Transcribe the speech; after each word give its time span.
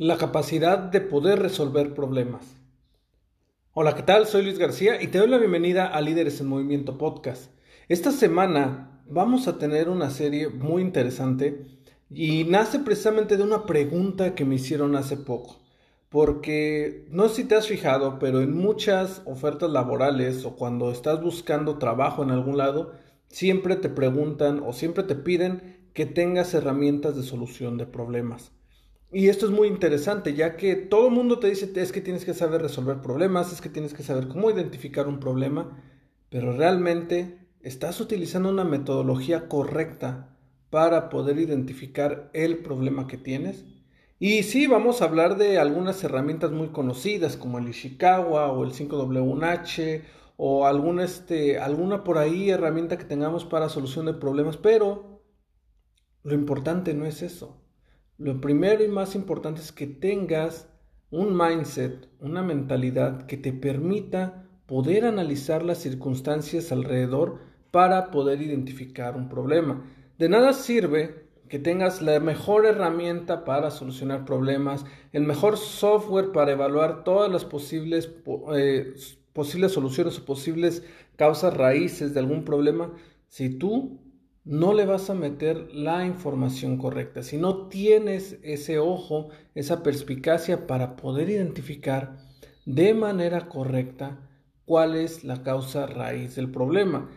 La 0.00 0.16
capacidad 0.16 0.78
de 0.78 1.00
poder 1.00 1.40
resolver 1.40 1.92
problemas. 1.92 2.56
Hola, 3.72 3.96
¿qué 3.96 4.04
tal? 4.04 4.28
Soy 4.28 4.44
Luis 4.44 4.56
García 4.56 5.02
y 5.02 5.08
te 5.08 5.18
doy 5.18 5.26
la 5.26 5.38
bienvenida 5.38 5.88
a 5.88 6.00
Líderes 6.00 6.40
en 6.40 6.46
Movimiento 6.46 6.96
Podcast. 6.98 7.50
Esta 7.88 8.12
semana 8.12 9.02
vamos 9.08 9.48
a 9.48 9.58
tener 9.58 9.88
una 9.88 10.10
serie 10.10 10.50
muy 10.50 10.82
interesante 10.82 11.66
y 12.08 12.44
nace 12.44 12.78
precisamente 12.78 13.36
de 13.36 13.42
una 13.42 13.66
pregunta 13.66 14.36
que 14.36 14.44
me 14.44 14.54
hicieron 14.54 14.94
hace 14.94 15.16
poco. 15.16 15.58
Porque 16.10 17.08
no 17.10 17.28
sé 17.28 17.34
si 17.34 17.44
te 17.48 17.56
has 17.56 17.66
fijado, 17.66 18.20
pero 18.20 18.40
en 18.40 18.56
muchas 18.56 19.22
ofertas 19.24 19.68
laborales 19.68 20.44
o 20.44 20.54
cuando 20.54 20.92
estás 20.92 21.20
buscando 21.20 21.78
trabajo 21.78 22.22
en 22.22 22.30
algún 22.30 22.56
lado, 22.56 22.92
siempre 23.26 23.74
te 23.74 23.88
preguntan 23.88 24.62
o 24.64 24.72
siempre 24.72 25.02
te 25.02 25.16
piden 25.16 25.88
que 25.92 26.06
tengas 26.06 26.54
herramientas 26.54 27.16
de 27.16 27.24
solución 27.24 27.78
de 27.78 27.86
problemas. 27.86 28.52
Y 29.10 29.28
esto 29.28 29.46
es 29.46 29.52
muy 29.52 29.68
interesante, 29.68 30.34
ya 30.34 30.56
que 30.56 30.76
todo 30.76 31.08
el 31.08 31.14
mundo 31.14 31.38
te 31.38 31.48
dice 31.48 31.72
es 31.74 31.92
que 31.92 32.02
tienes 32.02 32.26
que 32.26 32.34
saber 32.34 32.60
resolver 32.60 33.00
problemas, 33.00 33.52
es 33.52 33.62
que 33.62 33.70
tienes 33.70 33.94
que 33.94 34.02
saber 34.02 34.28
cómo 34.28 34.50
identificar 34.50 35.08
un 35.08 35.18
problema, 35.18 35.82
pero 36.28 36.52
realmente 36.52 37.38
estás 37.62 38.00
utilizando 38.02 38.50
una 38.50 38.64
metodología 38.64 39.48
correcta 39.48 40.36
para 40.68 41.08
poder 41.08 41.38
identificar 41.38 42.28
el 42.34 42.58
problema 42.58 43.06
que 43.06 43.16
tienes. 43.16 43.64
Y 44.18 44.42
sí, 44.42 44.66
vamos 44.66 45.00
a 45.00 45.06
hablar 45.06 45.38
de 45.38 45.58
algunas 45.58 46.04
herramientas 46.04 46.50
muy 46.50 46.68
conocidas 46.68 47.38
como 47.38 47.58
el 47.58 47.68
Ishikawa 47.68 48.52
o 48.52 48.64
el 48.64 48.72
5W1H 48.72 50.02
o 50.36 50.66
alguna, 50.66 51.04
este, 51.04 51.58
alguna 51.58 52.04
por 52.04 52.18
ahí 52.18 52.50
herramienta 52.50 52.98
que 52.98 53.04
tengamos 53.04 53.46
para 53.46 53.70
solución 53.70 54.04
de 54.04 54.14
problemas, 54.14 54.58
pero 54.58 55.22
lo 56.24 56.34
importante 56.34 56.92
no 56.92 57.06
es 57.06 57.22
eso. 57.22 57.62
Lo 58.18 58.40
primero 58.40 58.82
y 58.82 58.88
más 58.88 59.14
importante 59.14 59.60
es 59.60 59.70
que 59.70 59.86
tengas 59.86 60.68
un 61.12 61.36
mindset, 61.36 62.08
una 62.18 62.42
mentalidad 62.42 63.26
que 63.26 63.36
te 63.36 63.52
permita 63.52 64.44
poder 64.66 65.04
analizar 65.04 65.62
las 65.62 65.78
circunstancias 65.78 66.72
alrededor 66.72 67.38
para 67.70 68.10
poder 68.10 68.42
identificar 68.42 69.16
un 69.16 69.28
problema. 69.28 69.84
De 70.18 70.28
nada 70.28 70.52
sirve 70.52 71.28
que 71.48 71.60
tengas 71.60 72.02
la 72.02 72.18
mejor 72.18 72.66
herramienta 72.66 73.44
para 73.44 73.70
solucionar 73.70 74.24
problemas, 74.24 74.84
el 75.12 75.22
mejor 75.22 75.56
software 75.56 76.32
para 76.32 76.50
evaluar 76.50 77.04
todas 77.04 77.30
las 77.30 77.44
posibles, 77.44 78.10
eh, 78.52 78.94
posibles 79.32 79.70
soluciones 79.70 80.18
o 80.18 80.24
posibles 80.24 80.82
causas 81.14 81.56
raíces 81.56 82.14
de 82.14 82.20
algún 82.20 82.44
problema, 82.44 82.92
si 83.28 83.48
tú 83.48 84.00
no 84.48 84.72
le 84.72 84.86
vas 84.86 85.10
a 85.10 85.14
meter 85.14 85.74
la 85.74 86.06
información 86.06 86.78
correcta. 86.78 87.22
Si 87.22 87.36
no 87.36 87.68
tienes 87.68 88.38
ese 88.42 88.78
ojo, 88.78 89.28
esa 89.54 89.82
perspicacia 89.82 90.66
para 90.66 90.96
poder 90.96 91.28
identificar 91.28 92.16
de 92.64 92.94
manera 92.94 93.46
correcta 93.50 94.26
cuál 94.64 94.96
es 94.96 95.22
la 95.22 95.42
causa 95.42 95.86
raíz 95.86 96.34
del 96.34 96.50
problema. 96.50 97.10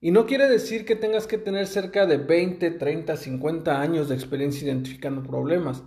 Y 0.00 0.12
no 0.12 0.26
quiere 0.26 0.48
decir 0.48 0.84
que 0.84 0.94
tengas 0.94 1.26
que 1.26 1.38
tener 1.38 1.66
cerca 1.66 2.06
de 2.06 2.18
20, 2.18 2.70
30, 2.70 3.16
50 3.16 3.80
años 3.80 4.08
de 4.08 4.14
experiencia 4.14 4.68
identificando 4.68 5.24
problemas. 5.24 5.82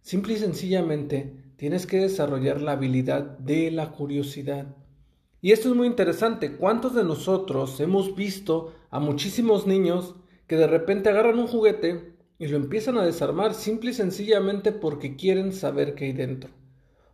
Simple 0.00 0.32
y 0.32 0.38
sencillamente 0.38 1.52
tienes 1.56 1.86
que 1.86 1.98
desarrollar 1.98 2.62
la 2.62 2.72
habilidad 2.72 3.36
de 3.38 3.70
la 3.70 3.92
curiosidad. 3.92 4.76
Y 5.42 5.52
esto 5.52 5.68
es 5.68 5.76
muy 5.76 5.88
interesante. 5.88 6.56
¿Cuántos 6.56 6.94
de 6.94 7.04
nosotros 7.04 7.78
hemos 7.80 8.16
visto 8.16 8.72
a 8.90 8.98
muchísimos 8.98 9.66
niños 9.66 10.14
que 10.52 10.58
de 10.58 10.66
repente 10.66 11.08
agarran 11.08 11.38
un 11.38 11.46
juguete 11.46 12.12
y 12.38 12.46
lo 12.46 12.58
empiezan 12.58 12.98
a 12.98 13.06
desarmar 13.06 13.54
simple 13.54 13.92
y 13.92 13.94
sencillamente 13.94 14.70
porque 14.70 15.16
quieren 15.16 15.50
saber 15.50 15.94
qué 15.94 16.04
hay 16.04 16.12
dentro. 16.12 16.50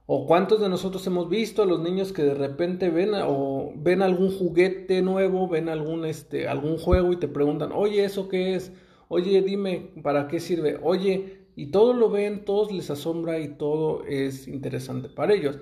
¿O 0.07 0.27
cuántos 0.27 0.61
de 0.61 0.69
nosotros 0.69 1.07
hemos 1.07 1.29
visto 1.29 1.63
a 1.63 1.65
los 1.65 1.79
niños 1.79 2.13
que 2.13 2.25
de 2.25 2.35
repente 2.35 2.91
ven 2.91 3.11
o 3.15 3.73
ven 3.77 4.03
algún 4.03 4.37
juguete 4.37 5.03
nuevo, 5.03 5.47
ven 5.47 5.69
algún 5.69 6.05
este 6.05 6.49
algún 6.49 6.79
juego 6.79 7.13
y 7.13 7.17
te 7.19 7.29
preguntan, 7.29 7.71
"Oye, 7.73 8.05
¿eso 8.05 8.29
qué 8.29 8.57
es? 8.57 8.73
Oye, 9.07 9.41
dime, 9.41 9.93
¿para 10.03 10.27
qué 10.27 10.41
sirve? 10.41 10.81
Oye, 10.83 11.47
y 11.55 11.71
todo 11.71 11.93
lo 11.93 12.11
ven, 12.11 12.45
todos 12.45 12.73
les 12.73 12.91
asombra 12.91 13.39
y 13.39 13.51
todo 13.57 14.05
es 14.05 14.49
interesante 14.49 15.09
para 15.09 15.33
ellos. 15.33 15.61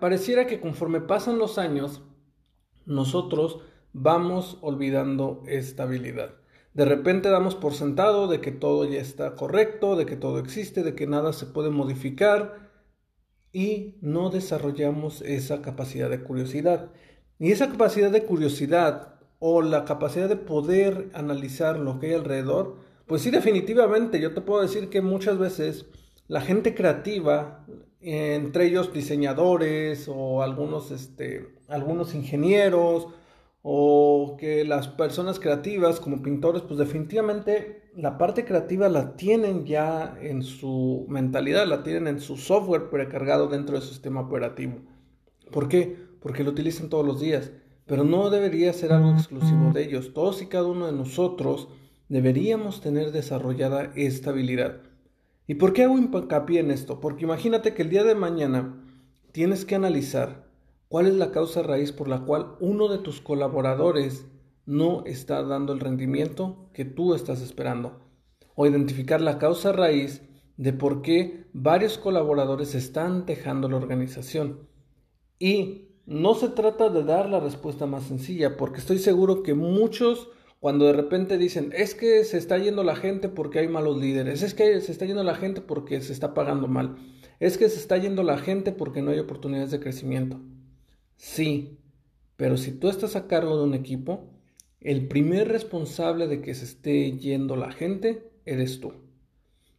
pareciera 0.00 0.46
que 0.46 0.60
conforme 0.60 1.02
pasan 1.02 1.36
los 1.36 1.58
años, 1.58 2.00
nosotros 2.86 3.58
vamos 3.92 4.56
olvidando 4.62 5.42
esta 5.46 5.82
habilidad. 5.82 6.36
De 6.74 6.84
repente 6.84 7.30
damos 7.30 7.54
por 7.54 7.72
sentado 7.72 8.26
de 8.26 8.40
que 8.40 8.50
todo 8.50 8.84
ya 8.84 9.00
está 9.00 9.36
correcto, 9.36 9.94
de 9.94 10.06
que 10.06 10.16
todo 10.16 10.40
existe, 10.40 10.82
de 10.82 10.96
que 10.96 11.06
nada 11.06 11.32
se 11.32 11.46
puede 11.46 11.70
modificar 11.70 12.68
y 13.52 13.94
no 14.00 14.30
desarrollamos 14.30 15.22
esa 15.22 15.62
capacidad 15.62 16.10
de 16.10 16.24
curiosidad. 16.24 16.90
Y 17.38 17.52
esa 17.52 17.70
capacidad 17.70 18.10
de 18.10 18.24
curiosidad 18.24 19.14
o 19.38 19.62
la 19.62 19.84
capacidad 19.84 20.28
de 20.28 20.36
poder 20.36 21.10
analizar 21.14 21.78
lo 21.78 22.00
que 22.00 22.08
hay 22.08 22.14
alrededor, 22.14 22.76
pues 23.06 23.22
sí, 23.22 23.30
definitivamente, 23.30 24.20
yo 24.20 24.34
te 24.34 24.40
puedo 24.40 24.62
decir 24.62 24.88
que 24.88 25.00
muchas 25.00 25.38
veces 25.38 25.86
la 26.26 26.40
gente 26.40 26.74
creativa, 26.74 27.64
entre 28.00 28.66
ellos 28.66 28.92
diseñadores 28.92 30.08
o 30.08 30.42
algunos, 30.42 30.90
este, 30.90 31.54
algunos 31.68 32.14
ingenieros, 32.14 33.08
o 33.66 34.36
que 34.38 34.62
las 34.62 34.88
personas 34.88 35.40
creativas 35.40 35.98
como 35.98 36.20
pintores, 36.20 36.60
pues 36.60 36.78
definitivamente 36.78 37.88
la 37.96 38.18
parte 38.18 38.44
creativa 38.44 38.90
la 38.90 39.16
tienen 39.16 39.64
ya 39.64 40.18
en 40.20 40.42
su 40.42 41.06
mentalidad, 41.08 41.66
la 41.66 41.82
tienen 41.82 42.06
en 42.06 42.20
su 42.20 42.36
software 42.36 42.90
precargado 42.90 43.48
dentro 43.48 43.78
del 43.78 43.88
sistema 43.88 44.20
operativo. 44.20 44.82
¿Por 45.50 45.68
qué? 45.68 45.96
Porque 46.20 46.44
lo 46.44 46.50
utilizan 46.50 46.90
todos 46.90 47.06
los 47.06 47.22
días, 47.22 47.52
pero 47.86 48.04
no 48.04 48.28
debería 48.28 48.70
ser 48.74 48.92
algo 48.92 49.12
exclusivo 49.12 49.72
de 49.72 49.84
ellos. 49.84 50.12
Todos 50.12 50.42
y 50.42 50.46
cada 50.46 50.66
uno 50.66 50.84
de 50.84 50.92
nosotros 50.92 51.68
deberíamos 52.10 52.82
tener 52.82 53.12
desarrollada 53.12 53.92
esta 53.94 54.28
habilidad. 54.28 54.82
¿Y 55.46 55.54
por 55.54 55.72
qué 55.72 55.84
hago 55.84 55.96
hincapié 55.96 56.60
en 56.60 56.70
esto? 56.70 57.00
Porque 57.00 57.24
imagínate 57.24 57.72
que 57.72 57.80
el 57.80 57.88
día 57.88 58.04
de 58.04 58.14
mañana 58.14 58.78
tienes 59.32 59.64
que 59.64 59.74
analizar 59.74 60.43
¿Cuál 60.94 61.08
es 61.08 61.14
la 61.14 61.32
causa 61.32 61.60
raíz 61.64 61.90
por 61.90 62.06
la 62.06 62.20
cual 62.20 62.54
uno 62.60 62.86
de 62.86 62.98
tus 62.98 63.20
colaboradores 63.20 64.28
no 64.64 65.04
está 65.06 65.42
dando 65.42 65.72
el 65.72 65.80
rendimiento 65.80 66.70
que 66.72 66.84
tú 66.84 67.14
estás 67.14 67.40
esperando? 67.40 67.98
O 68.54 68.64
identificar 68.64 69.20
la 69.20 69.40
causa 69.40 69.72
raíz 69.72 70.22
de 70.56 70.72
por 70.72 71.02
qué 71.02 71.48
varios 71.52 71.98
colaboradores 71.98 72.76
están 72.76 73.26
dejando 73.26 73.68
la 73.68 73.78
organización. 73.78 74.68
Y 75.40 75.88
no 76.06 76.36
se 76.36 76.50
trata 76.50 76.90
de 76.90 77.02
dar 77.02 77.28
la 77.28 77.40
respuesta 77.40 77.86
más 77.86 78.04
sencilla, 78.04 78.56
porque 78.56 78.78
estoy 78.78 78.98
seguro 78.98 79.42
que 79.42 79.54
muchos 79.54 80.28
cuando 80.60 80.84
de 80.84 80.92
repente 80.92 81.38
dicen, 81.38 81.72
es 81.74 81.96
que 81.96 82.22
se 82.22 82.38
está 82.38 82.56
yendo 82.58 82.84
la 82.84 82.94
gente 82.94 83.28
porque 83.28 83.58
hay 83.58 83.66
malos 83.66 84.00
líderes, 84.00 84.42
es 84.42 84.54
que 84.54 84.80
se 84.80 84.92
está 84.92 85.06
yendo 85.06 85.24
la 85.24 85.34
gente 85.34 85.60
porque 85.60 86.00
se 86.02 86.12
está 86.12 86.34
pagando 86.34 86.68
mal, 86.68 86.94
es 87.40 87.58
que 87.58 87.68
se 87.68 87.80
está 87.80 87.96
yendo 87.96 88.22
la 88.22 88.38
gente 88.38 88.70
porque 88.70 89.02
no 89.02 89.10
hay 89.10 89.18
oportunidades 89.18 89.72
de 89.72 89.80
crecimiento. 89.80 90.40
Sí, 91.16 91.78
pero 92.36 92.56
si 92.56 92.72
tú 92.72 92.88
estás 92.88 93.16
a 93.16 93.26
cargo 93.26 93.56
de 93.56 93.64
un 93.64 93.74
equipo, 93.74 94.28
el 94.80 95.08
primer 95.08 95.48
responsable 95.48 96.28
de 96.28 96.42
que 96.42 96.54
se 96.54 96.64
esté 96.64 97.16
yendo 97.18 97.56
la 97.56 97.72
gente 97.72 98.30
eres 98.44 98.80
tú. 98.80 98.92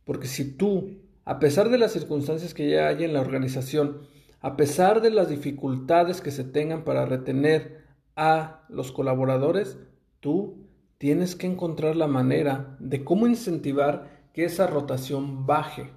Porque 0.03 0.27
si 0.27 0.51
tú, 0.51 0.97
a 1.25 1.39
pesar 1.39 1.69
de 1.69 1.77
las 1.77 1.93
circunstancias 1.93 2.53
que 2.53 2.69
ya 2.69 2.87
hay 2.87 3.03
en 3.03 3.13
la 3.13 3.21
organización, 3.21 4.01
a 4.41 4.55
pesar 4.57 5.01
de 5.01 5.11
las 5.11 5.29
dificultades 5.29 6.21
que 6.21 6.31
se 6.31 6.43
tengan 6.43 6.83
para 6.83 7.05
retener 7.05 7.83
a 8.15 8.65
los 8.69 8.91
colaboradores, 8.91 9.77
tú 10.19 10.65
tienes 10.97 11.35
que 11.35 11.47
encontrar 11.47 11.95
la 11.95 12.07
manera 12.07 12.77
de 12.79 13.03
cómo 13.03 13.27
incentivar 13.27 14.09
que 14.33 14.45
esa 14.45 14.67
rotación 14.67 15.45
baje. 15.45 15.91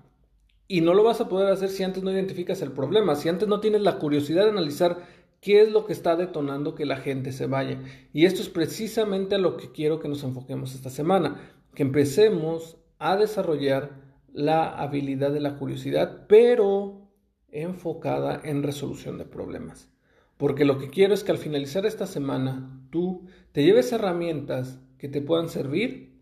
Y 0.66 0.82
no 0.82 0.92
lo 0.92 1.02
vas 1.02 1.20
a 1.20 1.28
poder 1.28 1.50
hacer 1.50 1.70
si 1.70 1.82
antes 1.82 2.02
no 2.02 2.10
identificas 2.12 2.60
el 2.60 2.72
problema, 2.72 3.16
si 3.16 3.28
antes 3.28 3.48
no 3.48 3.60
tienes 3.60 3.80
la 3.80 3.98
curiosidad 3.98 4.44
de 4.44 4.50
analizar 4.50 4.98
qué 5.40 5.62
es 5.62 5.70
lo 5.70 5.86
que 5.86 5.92
está 5.92 6.16
detonando 6.16 6.74
que 6.74 6.86
la 6.86 6.96
gente 6.96 7.32
se 7.32 7.46
vaya. 7.46 7.80
Y 8.12 8.24
esto 8.24 8.42
es 8.42 8.48
precisamente 8.48 9.36
a 9.36 9.38
lo 9.38 9.56
que 9.56 9.72
quiero 9.72 10.00
que 10.00 10.08
nos 10.08 10.24
enfoquemos 10.24 10.74
esta 10.74 10.90
semana, 10.90 11.40
que 11.74 11.82
empecemos 11.82 12.76
a 12.98 13.16
desarrollar 13.16 13.90
la 14.32 14.68
habilidad 14.68 15.32
de 15.32 15.40
la 15.40 15.56
curiosidad, 15.56 16.26
pero 16.28 17.08
enfocada 17.50 18.40
en 18.44 18.62
resolución 18.62 19.18
de 19.18 19.24
problemas. 19.24 19.90
Porque 20.36 20.64
lo 20.64 20.78
que 20.78 20.90
quiero 20.90 21.14
es 21.14 21.24
que 21.24 21.32
al 21.32 21.38
finalizar 21.38 21.86
esta 21.86 22.06
semana 22.06 22.86
tú 22.90 23.26
te 23.52 23.64
lleves 23.64 23.92
herramientas 23.92 24.80
que 24.98 25.08
te 25.08 25.20
puedan 25.20 25.48
servir 25.48 26.16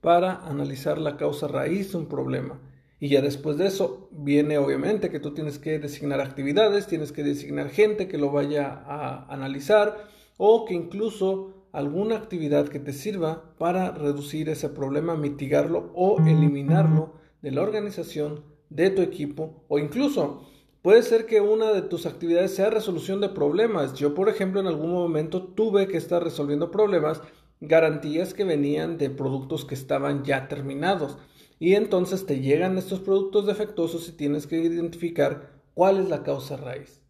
para 0.00 0.46
analizar 0.46 0.98
la 0.98 1.16
causa 1.16 1.48
raíz 1.48 1.92
de 1.92 1.98
un 1.98 2.06
problema. 2.06 2.60
Y 2.98 3.08
ya 3.08 3.20
después 3.20 3.58
de 3.58 3.66
eso 3.66 4.08
viene 4.10 4.58
obviamente 4.58 5.10
que 5.10 5.20
tú 5.20 5.34
tienes 5.34 5.58
que 5.58 5.78
designar 5.78 6.20
actividades, 6.20 6.86
tienes 6.86 7.12
que 7.12 7.22
designar 7.22 7.68
gente 7.68 8.08
que 8.08 8.18
lo 8.18 8.30
vaya 8.30 8.82
a 8.86 9.26
analizar 9.32 10.08
o 10.38 10.64
que 10.64 10.74
incluso 10.74 11.68
alguna 11.72 12.16
actividad 12.16 12.68
que 12.68 12.80
te 12.80 12.94
sirva 12.94 13.54
para 13.58 13.90
reducir 13.90 14.48
ese 14.48 14.70
problema, 14.70 15.14
mitigarlo 15.14 15.90
o 15.94 16.18
eliminarlo 16.26 17.14
de 17.42 17.50
la 17.50 17.62
organización, 17.62 18.44
de 18.70 18.90
tu 18.90 19.02
equipo 19.02 19.64
o 19.68 19.78
incluso 19.78 20.42
puede 20.82 21.02
ser 21.02 21.26
que 21.26 21.40
una 21.40 21.72
de 21.72 21.82
tus 21.82 22.06
actividades 22.06 22.54
sea 22.54 22.70
resolución 22.70 23.20
de 23.20 23.28
problemas. 23.28 23.94
Yo, 23.94 24.14
por 24.14 24.28
ejemplo, 24.28 24.60
en 24.60 24.66
algún 24.66 24.92
momento 24.92 25.42
tuve 25.42 25.86
que 25.86 25.96
estar 25.96 26.22
resolviendo 26.22 26.70
problemas, 26.70 27.22
garantías 27.60 28.34
que 28.34 28.44
venían 28.44 28.96
de 28.96 29.10
productos 29.10 29.64
que 29.64 29.74
estaban 29.74 30.24
ya 30.24 30.48
terminados. 30.48 31.18
Y 31.58 31.74
entonces 31.74 32.26
te 32.26 32.40
llegan 32.40 32.76
estos 32.76 33.00
productos 33.00 33.46
defectuosos 33.46 34.08
y 34.08 34.12
tienes 34.12 34.46
que 34.46 34.58
identificar 34.58 35.62
cuál 35.74 35.98
es 35.98 36.08
la 36.08 36.22
causa 36.22 36.56
raíz. 36.56 37.02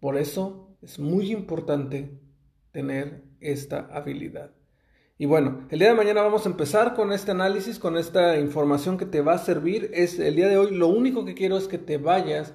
Por 0.00 0.16
eso 0.16 0.76
es 0.82 0.98
muy 0.98 1.32
importante 1.32 2.18
tener 2.72 3.24
esta 3.40 3.88
habilidad. 3.92 4.52
Y 5.18 5.24
bueno, 5.24 5.66
el 5.70 5.78
día 5.78 5.88
de 5.88 5.94
mañana 5.94 6.22
vamos 6.22 6.44
a 6.44 6.50
empezar 6.50 6.94
con 6.94 7.10
este 7.12 7.30
análisis, 7.30 7.78
con 7.78 7.96
esta 7.96 8.38
información 8.38 8.98
que 8.98 9.06
te 9.06 9.22
va 9.22 9.34
a 9.34 9.38
servir. 9.38 9.90
Es 9.94 10.18
el 10.18 10.36
día 10.36 10.48
de 10.48 10.58
hoy, 10.58 10.74
lo 10.74 10.88
único 10.88 11.24
que 11.24 11.34
quiero 11.34 11.56
es 11.56 11.68
que 11.68 11.78
te 11.78 11.96
vayas 11.96 12.52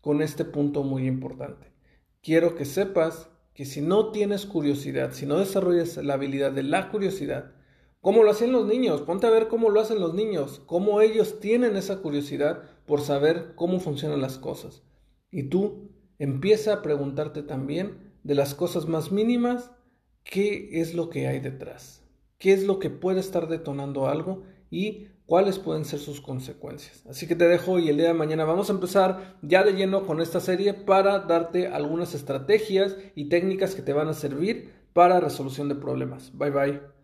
con 0.00 0.22
este 0.22 0.44
punto 0.44 0.82
muy 0.82 1.06
importante. 1.06 1.72
Quiero 2.20 2.56
que 2.56 2.64
sepas 2.64 3.30
que 3.54 3.64
si 3.64 3.80
no 3.80 4.10
tienes 4.10 4.46
curiosidad, 4.46 5.12
si 5.12 5.26
no 5.26 5.38
desarrollas 5.38 5.96
la 5.98 6.14
habilidad 6.14 6.50
de 6.50 6.64
la 6.64 6.90
curiosidad, 6.90 7.52
como 8.00 8.22
lo 8.22 8.30
hacen 8.30 8.52
los 8.52 8.66
niños, 8.66 9.02
ponte 9.02 9.26
a 9.26 9.30
ver 9.30 9.48
cómo 9.48 9.70
lo 9.70 9.80
hacen 9.80 10.00
los 10.00 10.14
niños, 10.14 10.62
cómo 10.66 11.00
ellos 11.00 11.40
tienen 11.40 11.76
esa 11.76 11.98
curiosidad 12.02 12.62
por 12.86 13.00
saber 13.00 13.52
cómo 13.54 13.80
funcionan 13.80 14.20
las 14.20 14.38
cosas. 14.38 14.82
Y 15.30 15.44
tú 15.44 15.90
empieza 16.18 16.74
a 16.74 16.82
preguntarte 16.82 17.42
también 17.42 18.12
de 18.24 18.34
las 18.34 18.54
cosas 18.54 18.86
más 18.86 19.12
mínimas, 19.12 19.70
qué 20.24 20.80
es 20.80 20.94
lo 20.94 21.08
que 21.10 21.26
hay 21.26 21.40
detrás 21.40 22.00
qué 22.40 22.52
es 22.54 22.64
lo 22.64 22.80
que 22.80 22.90
puede 22.90 23.20
estar 23.20 23.46
detonando 23.46 24.08
algo 24.08 24.42
y 24.70 25.08
cuáles 25.26 25.60
pueden 25.60 25.84
ser 25.84 26.00
sus 26.00 26.20
consecuencias. 26.20 27.04
Así 27.08 27.28
que 27.28 27.36
te 27.36 27.46
dejo 27.46 27.78
y 27.78 27.88
el 27.88 27.98
día 27.98 28.08
de 28.08 28.14
mañana 28.14 28.44
vamos 28.44 28.68
a 28.68 28.72
empezar 28.72 29.36
ya 29.42 29.62
de 29.62 29.74
lleno 29.74 30.06
con 30.06 30.20
esta 30.20 30.40
serie 30.40 30.74
para 30.74 31.20
darte 31.20 31.68
algunas 31.68 32.14
estrategias 32.14 32.96
y 33.14 33.28
técnicas 33.28 33.76
que 33.76 33.82
te 33.82 33.92
van 33.92 34.08
a 34.08 34.14
servir 34.14 34.72
para 34.92 35.20
resolución 35.20 35.68
de 35.68 35.76
problemas. 35.76 36.36
Bye 36.36 36.50
bye. 36.50 36.99